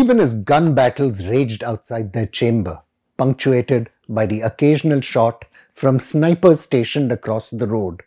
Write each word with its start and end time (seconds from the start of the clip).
even 0.00 0.18
as 0.18 0.34
gun 0.50 0.74
battles 0.74 1.26
raged 1.26 1.62
outside 1.62 2.12
their 2.12 2.26
chamber, 2.26 2.80
punctuated 3.18 3.90
by 4.08 4.24
the 4.24 4.40
occasional 4.40 5.02
shot 5.02 5.44
from 5.74 5.98
snipers 5.98 6.60
stationed 6.60 7.12
across 7.12 7.50
the 7.50 7.66
road. 7.66 8.02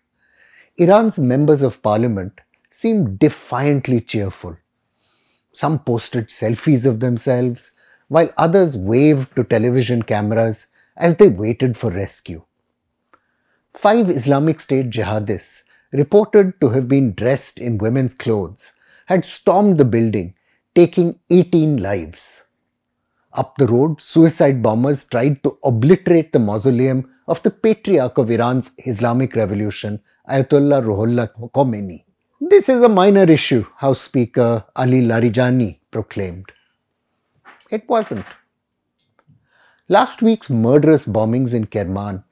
Iran's 0.77 1.19
members 1.19 1.61
of 1.61 1.83
parliament 1.83 2.41
seemed 2.71 3.19
defiantly 3.19 4.01
cheerful. 4.01 4.57
Some 5.51 5.77
posted 5.77 6.29
selfies 6.29 6.83
of 6.83 6.99
themselves, 6.99 7.71
while 8.07 8.31
others 8.37 8.75
waved 8.75 9.35
to 9.35 9.43
television 9.43 10.01
cameras 10.01 10.67
as 10.97 11.17
they 11.17 11.27
waited 11.27 11.77
for 11.77 11.91
rescue. 11.91 12.43
Five 13.73 14.09
Islamic 14.09 14.59
State 14.59 14.89
jihadists, 14.89 15.63
reported 15.91 16.59
to 16.59 16.69
have 16.69 16.87
been 16.87 17.13
dressed 17.13 17.59
in 17.59 17.77
women's 17.77 18.15
clothes, 18.15 18.71
had 19.05 19.25
stormed 19.25 19.77
the 19.77 19.85
building, 19.85 20.33
taking 20.75 21.19
18 21.29 21.77
lives. 21.77 22.43
Up 23.33 23.55
the 23.57 23.67
road, 23.67 24.01
suicide 24.01 24.61
bombers 24.61 25.05
tried 25.05 25.43
to 25.43 25.57
obliterate 25.63 26.31
the 26.31 26.39
mausoleum 26.39 27.09
of 27.27 27.41
the 27.43 27.51
patriarch 27.51 28.17
of 28.17 28.29
Iran's 28.29 28.71
Islamic 28.79 29.35
Revolution, 29.35 30.01
Ayatollah 30.29 30.83
Ruhollah 30.83 31.29
Khomeini. 31.51 32.03
This 32.41 32.69
is 32.69 32.81
a 32.81 32.89
minor 32.89 33.23
issue, 33.23 33.65
House 33.77 34.01
Speaker 34.01 34.65
Ali 34.75 35.01
Larijani 35.01 35.79
proclaimed. 35.91 36.51
It 37.71 37.87
wasn't. 37.87 38.25
Last 39.89 40.21
week's 40.21 40.49
murderous 40.49 41.05
bombings 41.05 41.53
in 41.53 41.65
Kerman 41.67 42.23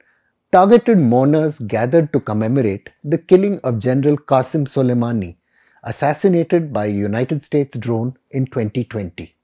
targeted 0.52 0.98
mourners 0.98 1.58
gathered 1.60 2.12
to 2.12 2.20
commemorate 2.20 2.90
the 3.02 3.18
killing 3.18 3.58
of 3.60 3.78
General 3.78 4.16
Qasim 4.16 4.66
Soleimani, 4.66 5.36
assassinated 5.82 6.72
by 6.72 6.86
a 6.86 6.90
United 6.90 7.42
States 7.42 7.76
drone 7.76 8.16
in 8.30 8.46
2020. 8.46 9.34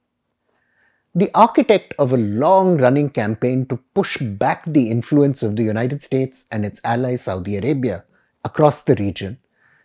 The 1.14 1.30
architect 1.34 1.95
of 1.98 2.12
a 2.12 2.16
long 2.16 2.78
running 2.78 3.11
campaign 3.11 3.66
to 3.66 3.78
push 3.95 4.19
back 4.19 4.64
the 4.67 4.91
influence 4.91 5.42
of 5.42 5.56
the 5.56 5.64
United 5.64 6.00
States 6.00 6.47
and 6.53 6.64
its 6.64 6.80
ally 6.84 7.17
Saudi 7.17 7.56
Arabia 7.56 8.05
across 8.45 8.83
the 8.83 8.95
region, 8.97 9.39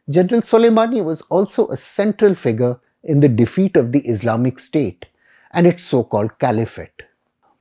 General 0.10 0.42
Soleimani 0.42 1.04
was 1.04 1.22
also 1.24 1.68
a 1.70 1.78
central 1.78 2.36
figure 2.36 2.80
in 3.04 3.20
the 3.20 3.30
defeat 3.30 3.76
of 3.78 3.92
the 3.92 4.02
Islamic 4.02 4.60
State 4.60 5.08
and 5.52 5.66
its 5.66 5.84
so 5.84 6.04
called 6.04 6.38
caliphate. 6.40 7.04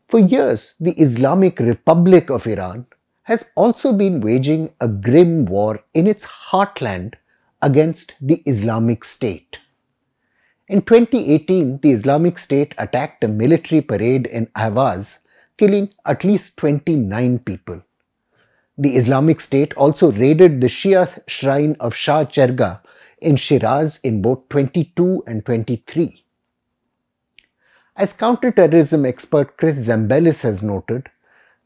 For 0.08 0.18
years, 0.20 0.74
the 0.78 0.92
Islamic 0.92 1.58
Republic 1.58 2.30
of 2.30 2.46
Iran 2.46 2.86
has 3.22 3.50
also 3.54 3.92
been 3.92 4.20
waging 4.20 4.74
a 4.80 4.88
grim 4.88 5.46
war 5.46 5.82
in 5.94 6.06
its 6.06 6.26
heartland 6.26 7.14
against 7.62 8.14
the 8.20 8.42
Islamic 8.44 9.04
State. 9.04 9.60
In 10.68 10.82
2018, 10.82 11.78
the 11.78 11.92
Islamic 11.92 12.38
State 12.38 12.74
attacked 12.78 13.24
a 13.24 13.28
military 13.28 13.80
parade 13.80 14.26
in 14.26 14.46
Ahvaz, 14.56 15.18
killing 15.56 15.90
at 16.04 16.24
least 16.24 16.56
29 16.56 17.38
people. 17.40 17.82
The 18.76 18.96
Islamic 18.96 19.40
State 19.40 19.74
also 19.74 20.10
raided 20.12 20.60
the 20.60 20.66
Shia 20.66 21.18
shrine 21.28 21.76
of 21.78 21.94
Shah 21.94 22.24
Cheragh 22.24 22.80
in 23.20 23.36
Shiraz 23.36 24.00
in 24.02 24.22
both 24.22 24.48
22 24.48 25.24
and 25.26 25.44
23. 25.44 26.24
As 27.94 28.14
counterterrorism 28.14 29.04
expert 29.04 29.58
Chris 29.58 29.86
Zambelis 29.86 30.42
has 30.42 30.62
noted, 30.62 31.10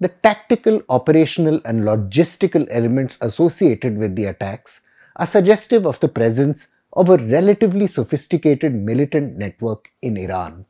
the 0.00 0.08
tactical, 0.08 0.83
operational, 0.89 1.61
and 1.64 1.84
logistical 1.84 2.67
elements 2.70 3.17
associated 3.22 3.97
with 3.97 4.17
the 4.17 4.27
attacks 4.27 4.83
are 5.17 5.27
suggestive 5.27 5.86
of 5.86 5.98
the 6.00 6.09
presence 6.09 6.69
of 6.92 7.09
a 7.09 7.17
relatively 7.17 7.86
sophisticated 7.86 8.75
militant 8.75 9.36
network 9.36 9.91
in 10.03 10.17
Iran. 10.17 10.64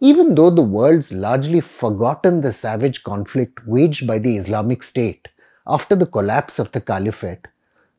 Even 0.00 0.34
though 0.34 0.50
the 0.50 0.62
world's 0.62 1.12
largely 1.12 1.60
forgotten 1.60 2.40
the 2.40 2.52
savage 2.52 3.04
conflict 3.04 3.64
waged 3.66 4.06
by 4.06 4.18
the 4.18 4.36
Islamic 4.36 4.82
State 4.82 5.28
after 5.66 5.94
the 5.94 6.06
collapse 6.06 6.58
of 6.58 6.72
the 6.72 6.80
caliphate, 6.80 7.46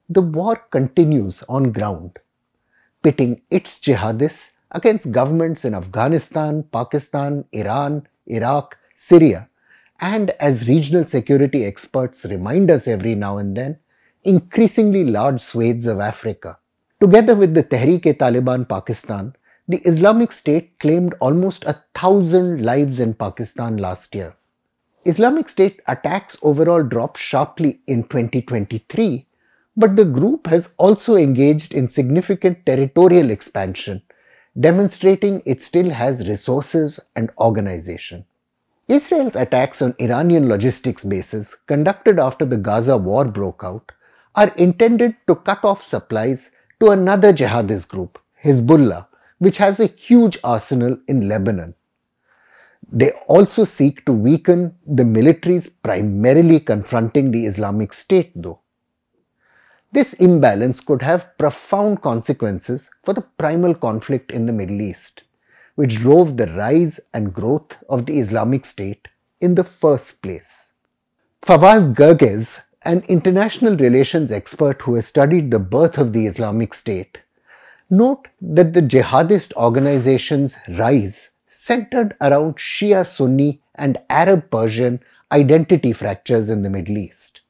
the 0.10 0.22
war 0.22 0.58
continues 0.70 1.44
on 1.44 1.72
ground, 1.72 2.20
pitting 3.02 3.42
its 3.50 3.80
jihadists 3.80 4.54
against 4.72 5.12
governments 5.12 5.64
in 5.64 5.74
Afghanistan, 5.74 6.64
Pakistan, 6.64 7.46
Iran, 7.54 8.06
Iraq, 8.28 8.78
Syria, 8.96 9.50
and 10.02 10.32
as 10.32 10.68
regional 10.68 11.06
security 11.06 11.64
experts 11.64 12.26
remind 12.26 12.70
us 12.70 12.88
every 12.88 13.16
now 13.16 13.38
and 13.38 13.56
then, 13.56 13.80
increasingly 14.24 15.06
large 15.06 15.42
swathes 15.42 15.86
of 15.86 16.00
Africa. 16.00 16.58
Together 17.00 17.36
with 17.36 17.54
the 17.54 17.64
Tehreek-e-Taliban 17.64 18.68
Pakistan, 18.68 19.36
the 19.68 19.78
Islamic 19.80 20.32
State 20.32 20.80
claimed 20.80 21.16
almost 21.20 21.66
a 21.66 21.82
thousand 21.96 22.64
lives 22.66 23.00
in 23.00 23.14
Pakistan 23.14 23.78
last 23.78 24.14
year. 24.16 24.36
Islamic 25.06 25.50
State 25.50 25.82
attacks 25.88 26.38
overall 26.42 26.84
dropped 26.84 27.18
sharply 27.18 27.82
in 27.88 28.04
2023, 28.04 29.26
but 29.76 29.96
the 29.96 30.06
group 30.06 30.48
has 30.48 30.76
also 30.78 31.16
engaged 31.16 31.74
in 31.74 31.90
significant 31.90 32.66
territorial 32.66 33.30
expansion, 33.30 34.02
demonstrating 34.60 35.42
it 35.46 35.62
still 35.62 35.90
has 35.90 36.28
resources 36.30 37.00
and 37.16 37.30
organization. 37.40 38.26
Israel's 38.88 39.36
attacks 39.36 39.82
on 39.82 39.96
Iranian 40.00 40.48
logistics 40.48 41.04
bases 41.04 41.56
conducted 41.68 42.20
after 42.20 42.46
the 42.46 42.58
Gaza 42.58 42.98
war 42.98 43.26
broke 43.26 43.62
out 43.64 43.92
are 44.36 44.52
intended 44.56 45.16
to 45.28 45.36
cut 45.36 45.64
off 45.64 45.84
supplies 45.84 46.52
to 46.80 46.90
another 46.90 47.32
jihadist 47.32 47.90
group, 47.90 48.20
Hezbollah, 48.44 49.08
which 49.38 49.58
has 49.58 49.80
a 49.80 49.88
huge 49.88 50.38
arsenal 50.44 50.98
in 51.08 51.28
Lebanon. 51.28 51.76
They 52.92 53.12
also 53.28 53.64
seek 53.64 54.06
to 54.06 54.12
weaken 54.12 54.76
the 54.86 55.04
militaries 55.04 55.72
primarily 55.82 56.60
confronting 56.60 57.32
the 57.32 57.46
Islamic 57.46 57.94
State, 57.94 58.32
though. 58.36 58.60
This 59.92 60.14
imbalance 60.14 60.80
could 60.80 61.02
have 61.04 61.38
profound 61.38 62.02
consequences 62.02 62.90
for 63.04 63.14
the 63.14 63.22
primal 63.22 63.76
conflict 63.76 64.32
in 64.32 64.46
the 64.48 64.54
Middle 64.54 64.82
East, 64.82 65.24
which 65.76 65.98
drove 65.98 66.36
the 66.38 66.48
rise 66.48 67.00
and 67.14 67.34
growth 67.34 67.78
of 67.90 68.06
the 68.06 68.20
Islamic 68.20 68.66
State 68.66 69.08
in 69.40 69.56
the 69.56 69.64
first 69.64 70.22
place. 70.22 70.74
Fawaz 71.42 71.94
Gerges 71.94 72.64
an 72.86 73.04
international 73.08 73.78
relations 73.78 74.32
expert 74.32 74.82
who 74.82 74.96
has 74.96 75.08
studied 75.08 75.52
the 75.52 75.60
birth 75.60 75.98
of 75.98 76.14
the 76.14 76.26
Islamic 76.26 76.74
State, 76.74 77.20
note 77.90 78.28
that 78.42 78.74
the 78.74 78.82
jihadist 78.82 79.54
organization's 79.54 80.56
rise 80.68 81.30
centered 81.50 82.16
around 82.20 82.56
Shia 82.56 83.06
Sunni 83.06 83.62
and 83.76 83.98
Arab 84.10 84.50
Persian 84.50 85.00
identity 85.32 85.94
fractures 85.94 86.50
in 86.50 86.64
the 86.64 86.70
Middle 86.70 86.98
East. 86.98 87.42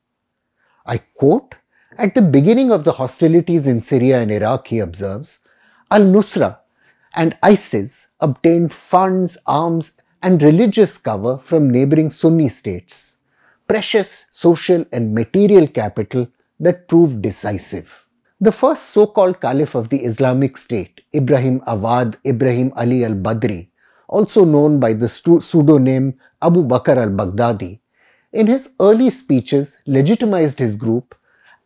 I 0.85 0.97
quote, 0.97 1.55
at 1.97 2.15
the 2.15 2.21
beginning 2.21 2.71
of 2.71 2.83
the 2.83 2.93
hostilities 2.93 3.67
in 3.67 3.81
Syria 3.81 4.21
and 4.21 4.31
Iraq, 4.31 4.67
he 4.67 4.79
observes, 4.79 5.39
Al 5.89 6.01
Nusra 6.01 6.57
and 7.15 7.37
ISIS 7.43 8.07
obtained 8.19 8.73
funds, 8.73 9.37
arms, 9.45 10.01
and 10.21 10.41
religious 10.41 10.97
cover 10.97 11.37
from 11.37 11.69
neighboring 11.69 12.09
Sunni 12.09 12.49
states 12.49 13.17
precious 13.67 14.25
social 14.29 14.85
and 14.91 15.13
material 15.13 15.67
capital 15.67 16.27
that 16.59 16.87
proved 16.87 17.21
decisive. 17.21 18.07
The 18.39 18.51
first 18.51 18.87
so 18.87 19.07
called 19.07 19.39
caliph 19.39 19.75
of 19.75 19.89
the 19.89 20.03
Islamic 20.03 20.57
State, 20.57 21.01
Ibrahim 21.15 21.61
Awad 21.65 22.17
Ibrahim 22.25 22.73
Ali 22.75 23.05
al 23.05 23.13
Badri, 23.13 23.69
also 24.07 24.43
known 24.43 24.79
by 24.79 24.93
the 24.93 25.07
pseudonym 25.07 26.15
Abu 26.41 26.63
Bakr 26.63 26.97
al 26.97 27.09
Baghdadi, 27.09 27.79
in 28.33 28.47
his 28.47 28.73
early 28.81 29.09
speeches 29.09 29.77
legitimized 29.85 30.59
his 30.59 30.75
group 30.75 31.15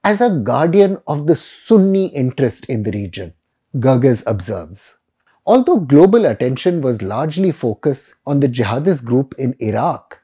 as 0.04 0.22
a 0.22 0.30
guardian 0.30 0.98
of 1.08 1.26
the 1.28 1.36
Sunni 1.36 2.08
interest 2.08 2.70
in 2.70 2.84
the 2.84 2.92
region, 2.92 3.34
Gerges 3.76 4.24
observes. 4.28 5.00
Although 5.46 5.80
global 5.80 6.26
attention 6.26 6.82
was 6.82 7.02
largely 7.02 7.52
focused 7.52 8.16
on 8.26 8.40
the 8.40 8.50
jihadist 8.50 9.06
group 9.06 9.34
in 9.38 9.56
Iraq, 9.60 10.17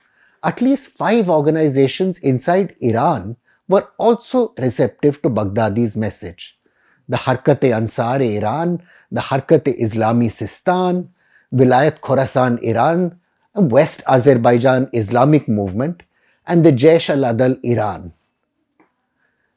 at 0.43 0.61
least 0.61 0.89
five 0.89 1.29
organizations 1.29 2.19
inside 2.19 2.75
Iran 2.81 3.37
were 3.67 3.87
also 3.97 4.53
receptive 4.57 5.21
to 5.21 5.29
Baghdadi's 5.29 5.95
message. 5.95 6.59
The 7.07 7.17
Harkat-e-Ansar-e-Iran, 7.17 8.81
the 9.11 9.21
Harkat-e-Islami 9.21 10.29
Sistan, 10.29 11.09
Vilayat 11.53 11.99
Khorasan 12.01 12.61
Iran, 12.63 13.19
West 13.55 14.03
Azerbaijan 14.07 14.89
Islamic 14.91 15.47
Movement, 15.47 16.03
and 16.47 16.65
the 16.65 16.71
Jaish 16.71 17.09
al-Adl 17.09 17.59
Iran. 17.63 18.13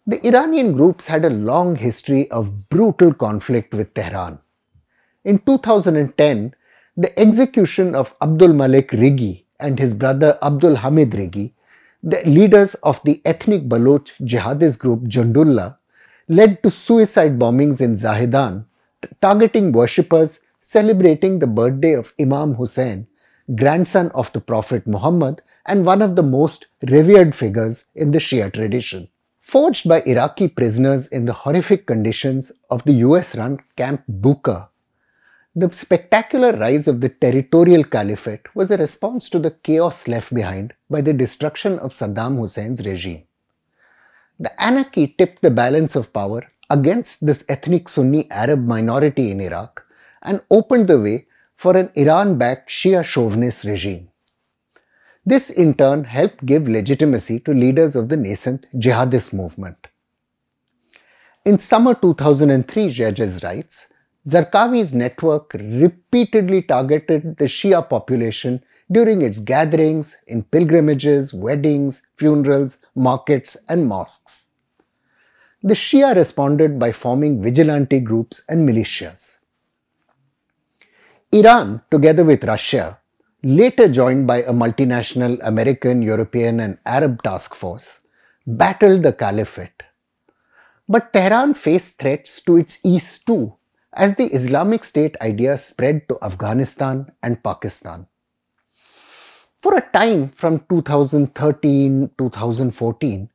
The 0.06 0.24
Iranian 0.24 0.72
groups 0.72 1.08
had 1.08 1.24
a 1.24 1.30
long 1.30 1.74
history 1.74 2.30
of 2.30 2.68
brutal 2.68 3.12
conflict 3.12 3.74
with 3.74 3.92
Tehran. 3.94 4.38
In 5.24 5.38
2010, 5.40 6.54
the 6.96 7.18
execution 7.18 7.96
of 7.96 8.14
Abdul 8.22 8.52
Malik 8.52 8.92
Rigi 8.92 9.45
and 9.60 9.78
his 9.78 9.94
brother 9.94 10.38
Abdul 10.42 10.76
Hamid 10.76 11.14
Rigi, 11.14 11.54
the 12.02 12.22
leaders 12.24 12.74
of 12.76 13.02
the 13.04 13.20
ethnic 13.24 13.68
Baloch 13.68 14.08
jihadist 14.20 14.78
group 14.78 15.04
Jundullah, 15.04 15.78
led 16.28 16.62
to 16.62 16.70
suicide 16.70 17.38
bombings 17.38 17.80
in 17.80 17.92
Zahedan, 17.92 18.64
targeting 19.20 19.72
worshippers 19.72 20.40
celebrating 20.60 21.38
the 21.38 21.46
birthday 21.46 21.92
of 21.92 22.12
Imam 22.20 22.54
Hussein, 22.54 23.06
grandson 23.54 24.10
of 24.14 24.32
the 24.32 24.40
Prophet 24.40 24.86
Muhammad 24.86 25.40
and 25.64 25.84
one 25.84 26.02
of 26.02 26.16
the 26.16 26.22
most 26.22 26.66
revered 26.88 27.34
figures 27.34 27.84
in 27.94 28.10
the 28.10 28.18
Shia 28.18 28.52
tradition. 28.52 29.08
Forged 29.38 29.88
by 29.88 30.02
Iraqi 30.02 30.48
prisoners 30.48 31.06
in 31.06 31.24
the 31.24 31.32
horrific 31.32 31.86
conditions 31.86 32.50
of 32.68 32.82
the 32.82 32.94
US 33.06 33.36
run 33.36 33.60
Camp 33.76 34.02
Bucca, 34.08 34.70
the 35.58 35.72
spectacular 35.72 36.52
rise 36.52 36.86
of 36.86 37.00
the 37.00 37.08
territorial 37.08 37.82
caliphate 37.82 38.54
was 38.54 38.70
a 38.70 38.76
response 38.76 39.30
to 39.30 39.38
the 39.38 39.50
chaos 39.50 40.06
left 40.06 40.34
behind 40.34 40.74
by 40.90 41.00
the 41.00 41.14
destruction 41.14 41.78
of 41.78 41.92
Saddam 41.92 42.38
Hussein's 42.38 42.84
regime. 42.84 43.22
The 44.38 44.52
anarchy 44.62 45.14
tipped 45.16 45.40
the 45.40 45.50
balance 45.50 45.96
of 45.96 46.12
power 46.12 46.42
against 46.68 47.24
this 47.24 47.42
ethnic 47.48 47.88
Sunni 47.88 48.30
Arab 48.30 48.66
minority 48.66 49.30
in 49.30 49.40
Iraq 49.40 49.82
and 50.20 50.42
opened 50.50 50.88
the 50.88 51.00
way 51.00 51.26
for 51.54 51.74
an 51.74 51.90
Iran 51.94 52.36
backed 52.36 52.68
Shia 52.68 53.02
chauvinist 53.02 53.64
regime. 53.64 54.10
This 55.24 55.48
in 55.48 55.72
turn 55.72 56.04
helped 56.04 56.44
give 56.44 56.68
legitimacy 56.68 57.40
to 57.40 57.54
leaders 57.54 57.96
of 57.96 58.10
the 58.10 58.18
nascent 58.18 58.66
jihadist 58.76 59.32
movement. 59.32 59.86
In 61.46 61.58
summer 61.58 61.94
2003, 61.94 62.88
Gerges 62.88 63.42
writes, 63.42 63.86
Zarqawi's 64.26 64.92
network 64.92 65.54
repeatedly 65.54 66.60
targeted 66.62 67.36
the 67.36 67.44
Shia 67.44 67.88
population 67.88 68.60
during 68.90 69.22
its 69.22 69.38
gatherings, 69.38 70.16
in 70.26 70.42
pilgrimages, 70.42 71.32
weddings, 71.32 72.02
funerals, 72.16 72.78
markets, 72.96 73.56
and 73.68 73.86
mosques. 73.86 74.50
The 75.62 75.74
Shia 75.74 76.16
responded 76.16 76.76
by 76.78 76.90
forming 76.90 77.40
vigilante 77.40 78.00
groups 78.00 78.42
and 78.48 78.68
militias. 78.68 79.38
Iran, 81.32 81.82
together 81.90 82.24
with 82.24 82.44
Russia, 82.44 82.98
later 83.44 83.88
joined 83.88 84.26
by 84.26 84.42
a 84.42 84.52
multinational 84.52 85.38
American, 85.44 86.02
European, 86.02 86.58
and 86.58 86.78
Arab 86.84 87.22
task 87.22 87.54
force, 87.54 88.06
battled 88.44 89.04
the 89.04 89.12
caliphate. 89.12 89.84
But 90.88 91.12
Tehran 91.12 91.54
faced 91.54 91.98
threats 91.98 92.40
to 92.42 92.56
its 92.56 92.80
east 92.84 93.26
too 93.26 93.56
as 93.96 94.14
the 94.16 94.26
Islamic 94.26 94.84
State 94.84 95.16
idea 95.22 95.56
spread 95.56 96.06
to 96.08 96.18
Afghanistan 96.22 97.10
and 97.22 97.42
Pakistan. 97.42 98.06
For 99.62 99.78
a 99.78 99.88
time 99.90 100.28
from 100.28 100.60
2013 100.68 102.10
2014, 102.18 103.30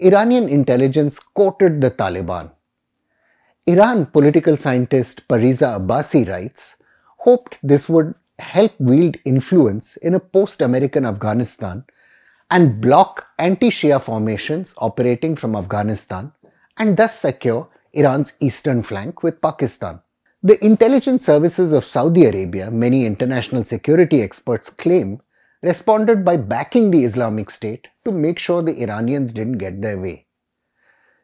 Iranian 0.00 0.48
intelligence 0.48 1.18
courted 1.18 1.80
the 1.80 1.90
Taliban. 1.90 2.52
Iran 3.66 4.06
political 4.06 4.56
scientist 4.56 5.26
Pariza 5.28 5.80
Abbasi 5.80 6.28
writes, 6.28 6.76
hoped 7.18 7.58
this 7.62 7.88
would 7.88 8.14
help 8.38 8.72
wield 8.78 9.16
influence 9.24 9.96
in 9.98 10.14
a 10.14 10.20
post 10.20 10.60
American 10.60 11.06
Afghanistan 11.06 11.84
and 12.50 12.80
block 12.80 13.28
anti 13.38 13.70
Shia 13.70 14.02
formations 14.02 14.74
operating 14.78 15.36
from 15.36 15.56
Afghanistan 15.56 16.32
and 16.76 16.96
thus 16.96 17.18
secure 17.18 17.68
Iran's 17.94 18.32
eastern 18.40 18.82
flank 18.82 19.22
with 19.22 19.42
Pakistan. 19.42 20.00
The 20.42 20.62
intelligence 20.64 21.26
services 21.26 21.72
of 21.72 21.84
Saudi 21.84 22.24
Arabia, 22.24 22.70
many 22.70 23.04
international 23.04 23.64
security 23.64 24.22
experts 24.22 24.70
claim, 24.70 25.20
responded 25.62 26.24
by 26.24 26.36
backing 26.38 26.90
the 26.90 27.04
Islamic 27.04 27.50
State 27.50 27.88
to 28.04 28.10
make 28.10 28.38
sure 28.38 28.62
the 28.62 28.82
Iranians 28.82 29.32
didn't 29.32 29.58
get 29.58 29.82
their 29.82 29.98
way. 29.98 30.26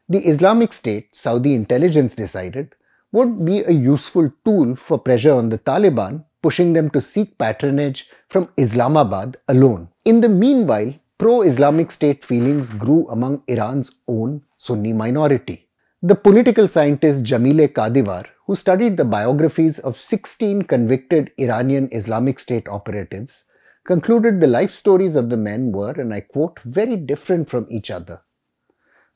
The 0.07 0.19
Islamic 0.19 0.71
State, 0.73 1.15
Saudi 1.15 1.53
intelligence 1.53 2.15
decided, 2.15 2.75
would 3.11 3.43
be 3.43 3.61
a 3.61 3.71
useful 3.71 4.31
tool 4.45 4.75
for 4.75 4.99
pressure 4.99 5.33
on 5.33 5.49
the 5.49 5.57
Taliban, 5.57 6.23
pushing 6.41 6.73
them 6.73 6.89
to 6.91 7.01
seek 7.01 7.37
patronage 7.37 8.07
from 8.27 8.49
Islamabad 8.57 9.37
alone. 9.47 9.89
In 10.05 10.21
the 10.21 10.29
meanwhile, 10.29 10.93
pro 11.17 11.41
Islamic 11.41 11.91
State 11.91 12.23
feelings 12.23 12.69
grew 12.69 13.07
among 13.09 13.43
Iran's 13.47 14.01
own 14.07 14.43
Sunni 14.55 14.93
minority. 14.93 15.68
The 16.01 16.15
political 16.15 16.69
scientist 16.69 17.25
Jamileh 17.25 17.73
Kadivar, 17.73 18.25
who 18.45 18.55
studied 18.55 18.95
the 18.95 19.03
biographies 19.03 19.79
of 19.79 19.99
16 19.99 20.61
convicted 20.61 21.33
Iranian 21.37 21.89
Islamic 21.91 22.39
State 22.39 22.69
operatives, 22.69 23.43
concluded 23.83 24.39
the 24.39 24.47
life 24.47 24.71
stories 24.71 25.17
of 25.17 25.29
the 25.29 25.35
men 25.35 25.73
were, 25.73 25.91
and 25.91 26.13
I 26.13 26.21
quote, 26.21 26.57
very 26.61 26.95
different 26.95 27.49
from 27.49 27.67
each 27.69 27.91
other. 27.91 28.21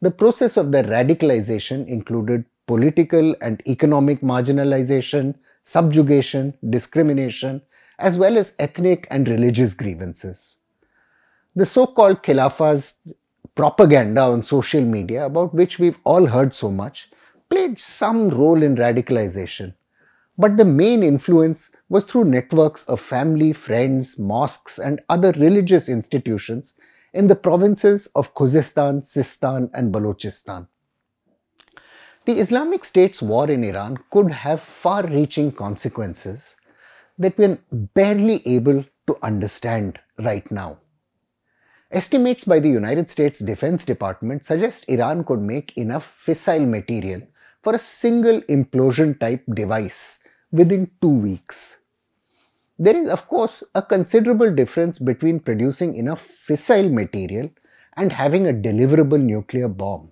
The 0.02 0.12
process 0.12 0.58
of 0.58 0.74
their 0.74 0.84
radicalization 0.84 1.88
included 1.88 2.44
political 2.68 3.34
and 3.40 3.64
economic 3.66 4.20
marginalization, 4.20 5.36
subjugation, 5.64 6.54
discrimination, 6.70 7.62
as 7.98 8.18
well 8.18 8.38
as 8.38 8.58
ethnic 8.60 9.08
and 9.10 9.30
religious 9.30 9.74
grievances. 9.74 10.58
The 11.56 11.66
so 11.66 11.88
called 11.88 12.24
Khilafah's 12.24 13.00
propaganda 13.56 14.22
on 14.22 14.44
social 14.44 14.84
media, 14.84 15.26
about 15.26 15.54
which 15.54 15.80
we've 15.80 16.00
all 16.04 16.28
heard 16.28 16.54
so 16.54 16.72
much, 16.72 17.10
played 17.50 17.80
some 17.80 18.30
role 18.30 18.64
in 18.64 18.76
radicalization. 18.76 19.74
But 20.38 20.58
the 20.58 20.66
main 20.66 21.04
influence 21.04 21.72
was 21.90 22.06
through 22.06 22.26
networks 22.26 22.86
of 22.86 23.00
family, 23.00 23.54
friends, 23.54 24.18
mosques, 24.18 24.80
and 24.80 25.00
other 25.08 25.32
religious 25.34 25.88
institutions 25.88 26.74
in 27.14 27.28
the 27.28 27.36
provinces 27.36 28.08
of 28.16 28.34
Khuzestan, 28.34 29.02
Sistan, 29.04 29.70
and 29.74 29.94
Balochistan. 29.94 30.68
The 32.26 32.40
Islamic 32.40 32.86
State's 32.86 33.22
war 33.22 33.52
in 33.52 33.64
Iran 33.64 33.98
could 34.10 34.32
have 34.32 34.62
far 34.62 35.06
reaching 35.06 35.52
consequences 35.52 36.56
that 37.20 37.38
we're 37.38 37.60
barely 37.72 38.42
able 38.48 38.84
to 39.08 39.18
understand 39.22 40.00
right 40.18 40.50
now. 40.50 40.80
Estimates 41.94 42.44
by 42.44 42.58
the 42.58 42.70
United 42.70 43.08
States 43.08 43.38
Defense 43.38 43.86
Department 43.86 44.44
suggest 44.44 44.90
Iran 44.90 45.24
could 45.24 45.40
make 45.40 45.78
enough 45.78 46.04
fissile 46.26 46.68
material 46.68 47.22
for 47.62 47.76
a 47.76 47.80
single 47.80 48.42
implosion 48.50 49.20
type 49.20 49.44
device 49.54 50.18
within 50.52 50.90
two 51.04 51.10
weeks. 51.10 51.82
There 52.80 52.98
is, 52.98 53.12
of 53.12 53.28
course, 53.28 53.64
a 53.76 53.84
considerable 53.84 54.52
difference 54.52 54.98
between 54.98 55.40
producing 55.40 55.94
enough 55.94 56.28
fissile 56.28 56.92
material 56.92 57.52
and 57.96 58.12
having 58.12 58.48
a 58.48 58.54
deliverable 58.54 59.22
nuclear 59.22 59.68
bomb. 59.68 60.12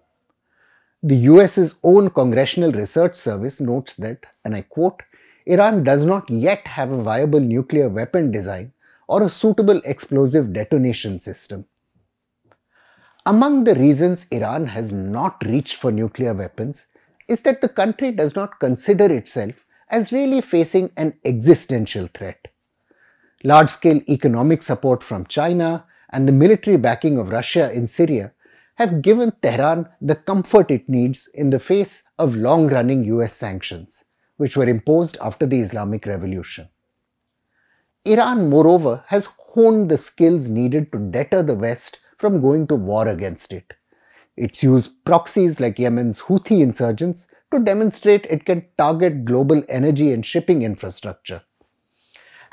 The 1.01 1.15
US's 1.15 1.73
own 1.83 2.11
Congressional 2.11 2.71
Research 2.73 3.15
Service 3.15 3.59
notes 3.59 3.95
that, 3.95 4.27
and 4.45 4.55
I 4.55 4.61
quote, 4.61 5.01
Iran 5.47 5.83
does 5.83 6.05
not 6.05 6.29
yet 6.29 6.67
have 6.67 6.91
a 6.91 7.01
viable 7.01 7.39
nuclear 7.39 7.89
weapon 7.89 8.29
design 8.29 8.71
or 9.07 9.23
a 9.23 9.29
suitable 9.29 9.81
explosive 9.83 10.53
detonation 10.53 11.19
system. 11.19 11.65
Among 13.25 13.65
the 13.65 13.75
reasons 13.75 14.25
Iran 14.31 14.65
has 14.67 14.91
not 14.91 15.45
reached 15.45 15.75
for 15.75 15.91
nuclear 15.91 16.33
weapons 16.33 16.87
is 17.27 17.41
that 17.41 17.61
the 17.61 17.69
country 17.69 18.11
does 18.11 18.35
not 18.35 18.59
consider 18.59 19.05
itself 19.13 19.67
as 19.89 20.11
really 20.11 20.41
facing 20.41 20.89
an 20.97 21.13
existential 21.23 22.07
threat. 22.07 22.47
Large 23.43 23.69
scale 23.69 24.01
economic 24.09 24.63
support 24.63 25.03
from 25.03 25.27
China 25.27 25.85
and 26.09 26.27
the 26.27 26.31
military 26.31 26.77
backing 26.77 27.19
of 27.19 27.29
Russia 27.29 27.71
in 27.71 27.85
Syria 27.85 28.33
have 28.75 29.03
given 29.03 29.33
Tehran 29.43 29.87
the 30.01 30.15
comfort 30.15 30.71
it 30.71 30.89
needs 30.89 31.27
in 31.27 31.51
the 31.51 31.59
face 31.59 32.03
of 32.17 32.35
long 32.35 32.69
running 32.69 33.03
US 33.03 33.33
sanctions, 33.33 34.05
which 34.37 34.57
were 34.57 34.67
imposed 34.67 35.17
after 35.21 35.45
the 35.45 35.61
Islamic 35.61 36.07
Revolution. 36.07 36.69
Iran, 38.03 38.49
moreover, 38.49 39.03
has 39.07 39.27
honed 39.27 39.91
the 39.91 39.97
skills 39.97 40.47
needed 40.47 40.91
to 40.91 40.97
deter 40.97 41.43
the 41.43 41.53
West 41.53 41.99
from 42.21 42.39
going 42.39 42.67
to 42.67 42.75
war 42.75 43.07
against 43.07 43.51
it. 43.51 43.73
It's 44.37 44.63
used 44.63 45.03
proxies 45.03 45.59
like 45.59 45.79
Yemen's 45.79 46.21
Houthi 46.21 46.61
insurgents 46.61 47.27
to 47.51 47.59
demonstrate 47.59 48.25
it 48.29 48.45
can 48.45 48.65
target 48.77 49.25
global 49.25 49.63
energy 49.67 50.13
and 50.13 50.25
shipping 50.25 50.61
infrastructure. 50.61 51.41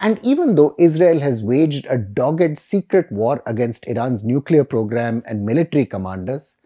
And 0.01 0.19
even 0.23 0.55
though 0.55 0.75
Israel 0.79 1.21
has 1.21 1.43
waged 1.43 1.87
a 1.87 1.99
dogged 1.99 2.59
secret 2.59 3.11
war 3.13 3.43
against 3.47 3.87
Iran's 3.87 4.25
nuclear 4.25 4.65
program 4.65 5.23
and 5.27 5.45
military 5.45 5.87
commanders, 5.87 6.57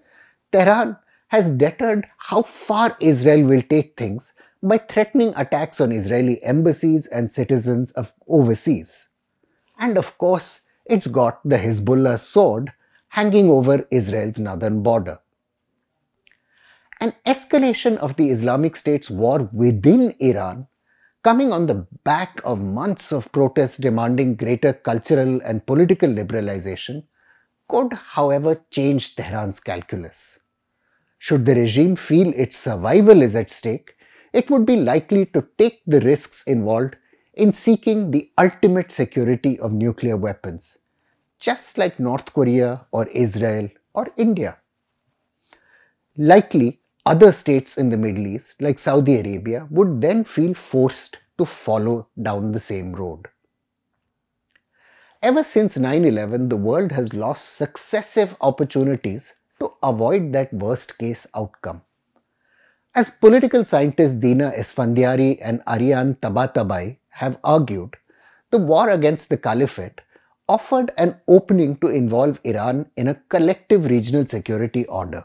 Tehran 0.53 0.97
has 1.29 1.51
deterred 1.57 2.07
how 2.19 2.43
far 2.43 2.97
Israel 3.01 3.45
will 3.45 3.63
take 3.63 3.97
things 3.97 4.35
by 4.63 4.79
threatening 4.79 5.33
attacks 5.37 5.81
on 5.81 5.91
Israeli 5.91 6.43
embassies 6.45 7.07
and 7.07 7.33
citizens 7.33 7.91
of 7.93 8.13
overseas. 8.29 9.09
And 9.79 9.99
of 9.99 10.17
course, 10.19 10.61
it's 10.85 11.07
got 11.07 11.41
the 11.43 11.57
Hezbollah 11.57 12.19
sword 12.19 12.73
hanging 13.13 13.51
over 13.51 13.87
Israel's 13.91 14.39
northern 14.39 14.83
border. 14.83 15.19
An 16.99 17.13
escalation 17.27 17.99
of 17.99 18.17
the 18.17 18.31
Islamic 18.31 18.75
State's 18.75 19.11
war 19.11 19.51
within 19.53 20.15
Iran, 20.19 20.67
coming 21.23 21.53
on 21.53 21.67
the 21.67 21.87
back 22.05 22.41
of 22.43 22.63
months 22.63 23.13
of 23.13 23.31
protests 23.31 23.77
demanding 23.77 24.35
greater 24.35 24.73
cultural 24.73 25.43
and 25.43 25.67
political 25.67 26.09
liberalization, 26.09 27.05
could, 27.69 27.93
however, 27.93 28.63
change 28.71 29.15
Tehran's 29.15 29.61
calculus. 29.61 30.41
Should 31.19 31.45
the 31.45 31.55
regime 31.55 31.97
feel 31.97 32.33
its 32.35 32.57
survival 32.57 33.21
is 33.21 33.37
at 33.37 33.51
stake, 33.51 33.95
it 34.33 34.51
would 34.51 34.65
be 34.65 34.77
likely 34.77 35.27
to 35.27 35.47
take 35.59 35.83
the 35.87 36.01
risks 36.01 36.45
involved 36.45 36.97
in 37.35 37.53
seeking 37.53 38.11
the 38.11 38.31
ultimate 38.39 38.91
security 38.91 39.61
of 39.61 39.75
nuclear 39.75 40.17
weapons, 40.17 40.79
just 41.43 41.77
like 41.77 41.99
North 41.99 42.33
Korea 42.33 42.87
or 42.93 43.09
Israel 43.09 43.69
or 43.95 44.07
India. 44.17 44.59
Likely, 46.17 46.81
other 47.05 47.33
states 47.33 47.79
in 47.79 47.89
the 47.89 47.97
Middle 47.97 48.29
East, 48.29 48.63
like 48.63 48.79
Saudi 48.79 49.19
Arabia, 49.19 49.67
would 49.69 50.01
then 50.01 50.23
feel 50.23 50.55
forced 50.55 51.19
to 51.39 51.45
follow 51.45 52.07
down 52.23 52.53
the 52.53 52.61
same 52.61 52.93
road. 52.93 53.27
Ever 55.21 55.43
since 55.43 55.77
9 55.77 56.05
11, 56.05 56.49
the 56.49 56.57
world 56.57 56.93
has 56.93 57.13
lost 57.13 57.57
successive 57.57 58.37
opportunities 58.41 59.33
to 59.59 59.73
avoid 59.83 60.33
that 60.33 60.53
worst 60.53 60.97
case 60.99 61.27
outcome. 61.35 61.83
As 62.95 63.11
political 63.11 63.65
scientists 63.65 64.13
Dina 64.13 64.53
Esfandiary 64.57 65.41
and 65.43 65.61
Ariane 65.67 66.15
Tabatabai 66.17 66.99
have 67.09 67.39
argued, 67.43 67.97
the 68.51 68.59
war 68.59 68.91
against 68.91 69.29
the 69.29 69.37
caliphate 69.37 70.01
offered 70.49 70.93
an 70.99 71.21
opening 71.29 71.77
to 71.79 71.89
involve 71.89 72.41
Iran 72.45 72.91
in 72.97 73.09
a 73.09 73.21
collective 73.29 73.87
regional 73.91 74.27
security 74.27 74.85
order. 74.87 75.25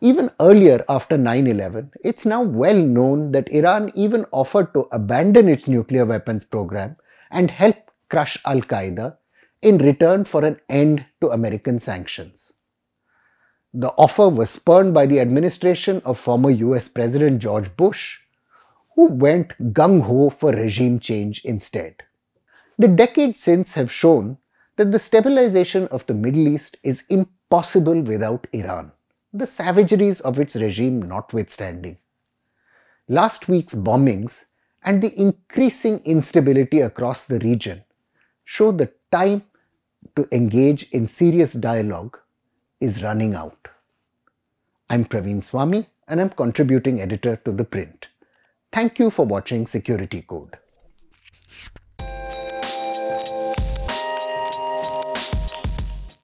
Even 0.00 0.30
earlier, 0.40 0.84
after 0.88 1.16
9 1.16 1.46
11, 1.46 1.92
it's 2.02 2.26
now 2.26 2.42
well 2.42 2.82
known 2.82 3.30
that 3.32 3.52
Iran 3.52 3.92
even 3.94 4.26
offered 4.32 4.74
to 4.74 4.88
abandon 4.90 5.48
its 5.48 5.68
nuclear 5.68 6.04
weapons 6.04 6.42
program 6.42 6.96
and 7.30 7.52
help 7.52 7.76
crush 8.08 8.36
Al 8.44 8.62
Qaeda 8.62 9.16
in 9.62 9.78
return 9.78 10.24
for 10.24 10.44
an 10.44 10.60
end 10.68 11.06
to 11.20 11.28
American 11.28 11.78
sanctions. 11.78 12.52
The 13.72 13.92
offer 13.96 14.28
was 14.28 14.50
spurned 14.50 14.92
by 14.92 15.06
the 15.06 15.20
administration 15.20 16.02
of 16.04 16.18
former 16.18 16.50
US 16.50 16.88
President 16.88 17.40
George 17.40 17.74
Bush, 17.76 18.18
who 18.96 19.06
went 19.06 19.72
gung 19.72 20.02
ho 20.02 20.28
for 20.28 20.50
regime 20.50 20.98
change 20.98 21.42
instead. 21.44 22.02
The 22.82 22.88
decades 22.88 23.40
since 23.40 23.74
have 23.74 23.92
shown 23.92 24.38
that 24.74 24.90
the 24.90 24.98
stabilization 24.98 25.86
of 25.92 26.04
the 26.06 26.14
Middle 26.14 26.48
East 26.48 26.78
is 26.82 27.04
impossible 27.08 28.00
without 28.00 28.48
Iran, 28.52 28.90
the 29.32 29.46
savageries 29.46 30.20
of 30.20 30.40
its 30.40 30.56
regime 30.56 31.00
notwithstanding. 31.00 31.98
Last 33.06 33.46
week's 33.48 33.76
bombings 33.76 34.46
and 34.82 35.00
the 35.00 35.16
increasing 35.16 36.00
instability 36.04 36.80
across 36.80 37.22
the 37.22 37.38
region 37.38 37.84
show 38.44 38.72
the 38.72 38.90
time 39.12 39.44
to 40.16 40.26
engage 40.32 40.90
in 40.90 41.06
serious 41.06 41.52
dialogue 41.52 42.18
is 42.80 43.00
running 43.00 43.36
out. 43.36 43.68
I'm 44.90 45.04
Praveen 45.04 45.40
Swami 45.40 45.86
and 46.08 46.20
I'm 46.20 46.30
contributing 46.30 47.00
editor 47.00 47.36
to 47.44 47.52
The 47.52 47.64
Print. 47.64 48.08
Thank 48.72 48.98
you 48.98 49.10
for 49.10 49.24
watching 49.24 49.68
Security 49.68 50.22
Code. 50.22 50.58